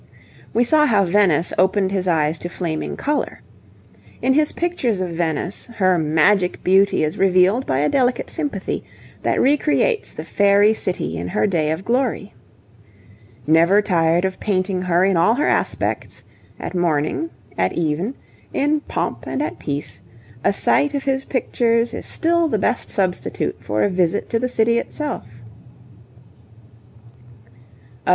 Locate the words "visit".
23.91-24.31